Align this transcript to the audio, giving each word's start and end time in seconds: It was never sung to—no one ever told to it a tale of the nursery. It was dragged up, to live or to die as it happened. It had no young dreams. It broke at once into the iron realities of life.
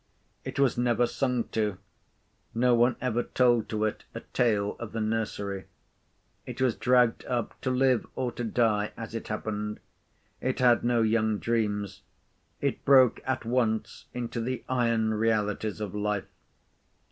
It 0.43 0.57
was 0.59 0.79
never 0.79 1.05
sung 1.05 1.43
to—no 1.49 2.73
one 2.73 2.95
ever 3.01 3.21
told 3.21 3.69
to 3.69 3.85
it 3.85 4.03
a 4.15 4.21
tale 4.21 4.75
of 4.79 4.93
the 4.93 4.99
nursery. 4.99 5.65
It 6.47 6.59
was 6.59 6.73
dragged 6.75 7.23
up, 7.25 7.61
to 7.61 7.69
live 7.69 8.07
or 8.15 8.31
to 8.31 8.43
die 8.43 8.93
as 8.97 9.13
it 9.13 9.27
happened. 9.27 9.79
It 10.39 10.57
had 10.57 10.83
no 10.83 11.03
young 11.03 11.37
dreams. 11.37 12.01
It 12.61 12.83
broke 12.83 13.21
at 13.25 13.45
once 13.45 14.05
into 14.11 14.41
the 14.41 14.63
iron 14.67 15.13
realities 15.13 15.79
of 15.79 15.93
life. 15.93 16.25